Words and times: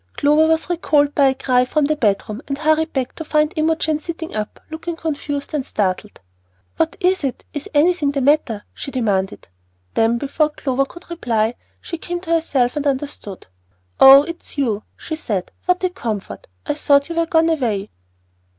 Clover 0.17 0.47
was 0.47 0.67
recalled 0.67 1.13
by 1.13 1.27
a 1.27 1.35
cry 1.35 1.63
from 1.63 1.85
the 1.85 1.95
bedroom, 1.95 2.41
and 2.47 2.57
hurried 2.57 2.91
back 2.91 3.13
to 3.17 3.23
find 3.23 3.53
Imogen 3.55 3.99
sitting 3.99 4.33
up, 4.35 4.59
looking 4.71 4.95
confused 4.95 5.53
and 5.53 5.63
startled. 5.63 6.21
"What 6.77 6.95
is 6.99 7.23
it? 7.23 7.45
Is 7.53 7.69
anything 7.75 8.09
the 8.09 8.19
matter?" 8.21 8.63
she 8.73 8.89
demanded. 8.89 9.47
Then, 9.93 10.17
before 10.17 10.49
Clover 10.49 10.85
could 10.85 11.07
reply, 11.11 11.53
she 11.81 11.99
came 11.99 12.19
to 12.21 12.31
herself 12.31 12.75
and 12.75 12.87
understood. 12.87 13.45
"Oh, 13.99 14.23
it 14.23 14.41
is 14.41 14.57
you," 14.57 14.81
she 14.97 15.15
said. 15.15 15.51
"What 15.67 15.83
a 15.83 15.89
comfort! 15.91 16.47
I 16.65 16.73
thought 16.73 17.07
you 17.07 17.13
were 17.13 17.27
gone 17.27 17.51
away." 17.51 17.91